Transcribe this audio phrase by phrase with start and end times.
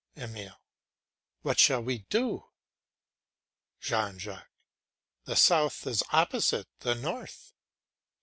[0.17, 0.59] EMILE.
[1.43, 2.49] What shall we do?
[3.79, 4.47] JEAN JACQUES.
[5.25, 7.53] The south is opposite the north.